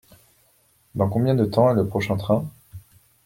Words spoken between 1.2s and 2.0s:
de temps est le